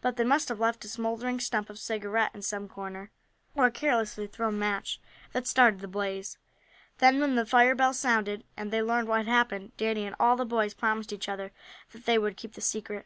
[0.00, 3.10] But they must have left a smouldering stump of cigarette in some corner,
[3.54, 4.98] or a carelessly thrown match,
[5.34, 6.38] that started the blaze.
[7.00, 10.36] Then, when the fire bells sounded, and they learned what had happened, Danny and all
[10.36, 11.52] the boys promised each other
[11.90, 13.04] that they would keep the secret.